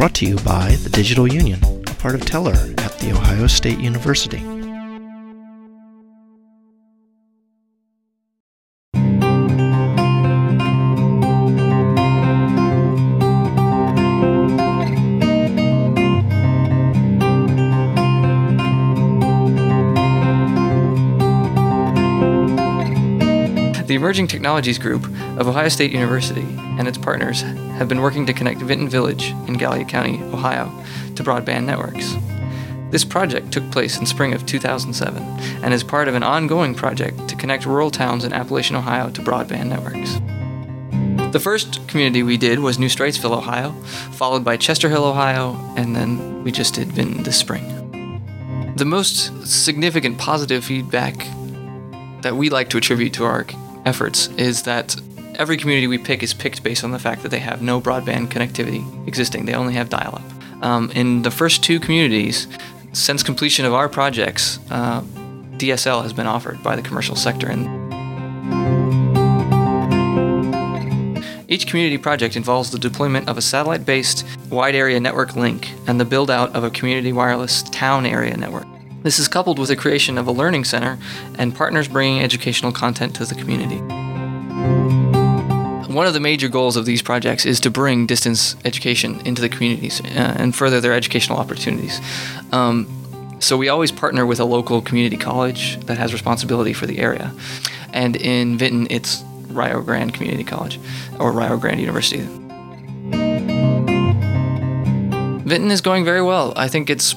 [0.00, 3.78] Brought to you by the Digital Union, a part of TELR at The Ohio State
[3.78, 4.38] University.
[23.90, 25.04] The Emerging Technologies Group
[25.36, 26.46] of Ohio State University
[26.78, 30.66] and its partners have been working to connect Vinton Village in Gallia County, Ohio,
[31.16, 32.14] to broadband networks.
[32.92, 35.20] This project took place in spring of 2007
[35.64, 39.22] and is part of an ongoing project to connect rural towns in Appalachian, Ohio to
[39.22, 40.20] broadband networks.
[41.32, 43.72] The first community we did was New Straitsville, Ohio,
[44.12, 47.66] followed by Chester Hill, Ohio, and then we just did Vinton this spring.
[48.76, 51.26] The most significant positive feedback
[52.22, 53.40] that we like to attribute to our
[53.86, 54.96] efforts is that
[55.36, 58.28] every community we pick is picked based on the fact that they have no broadband
[58.28, 59.46] connectivity existing.
[59.46, 60.64] They only have dial up.
[60.64, 62.46] Um, in the first two communities,
[62.92, 65.00] since completion of our projects, uh,
[65.56, 67.48] DSL has been offered by the commercial sector.
[67.48, 67.80] And
[71.48, 75.98] each community project involves the deployment of a satellite based wide area network link and
[75.98, 78.66] the build out of a community wireless town area network.
[79.02, 80.98] This is coupled with the creation of a learning center
[81.38, 83.78] and partners bringing educational content to the community.
[85.90, 89.48] One of the major goals of these projects is to bring distance education into the
[89.48, 91.98] communities uh, and further their educational opportunities.
[92.52, 92.86] Um,
[93.40, 97.34] so we always partner with a local community college that has responsibility for the area.
[97.94, 100.78] And in Vinton, it's Rio Grande Community College
[101.18, 102.20] or Rio Grande University.
[105.48, 106.52] Vinton is going very well.
[106.54, 107.14] I think it's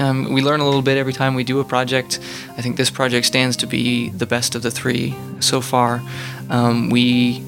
[0.00, 2.18] um, we learn a little bit every time we do a project.
[2.56, 6.02] I think this project stands to be the best of the three so far.
[6.48, 7.40] Um, we,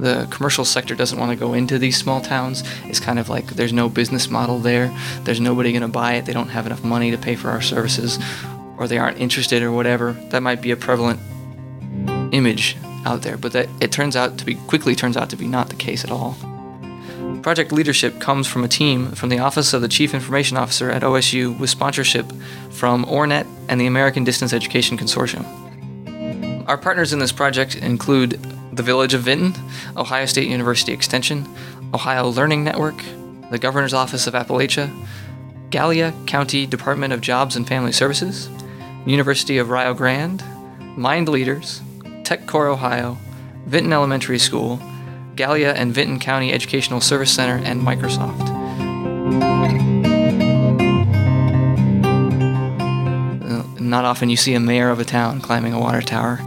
[0.00, 2.64] the commercial sector doesn't want to go into these small towns.
[2.84, 4.94] It's kind of like there's no business model there.
[5.22, 6.26] There's nobody going to buy it.
[6.26, 8.18] They don't have enough money to pay for our services,
[8.76, 10.12] or they aren't interested, or whatever.
[10.30, 11.20] That might be a prevalent
[12.32, 12.76] image
[13.06, 15.68] out there, but that it turns out to be quickly turns out to be not
[15.68, 16.36] the case at all.
[17.48, 21.00] Project leadership comes from a team from the Office of the Chief Information Officer at
[21.00, 22.30] OSU with sponsorship
[22.68, 25.46] from OARnet and the American Distance Education Consortium.
[26.68, 28.32] Our partners in this project include
[28.70, 29.54] the Village of Vinton,
[29.96, 31.48] Ohio State University Extension,
[31.94, 33.02] Ohio Learning Network,
[33.50, 34.94] the Governor's Office of Appalachia,
[35.70, 38.50] Gallia County Department of Jobs and Family Services,
[39.06, 40.44] University of Rio Grande,
[40.98, 41.80] Mind Leaders,
[42.24, 43.16] TechCorps Ohio,
[43.64, 44.78] Vinton Elementary School,
[45.38, 48.48] Gallia and Vinton County Educational Service Center, and Microsoft.
[53.78, 56.40] Not often you see a mayor of a town climbing a water tower.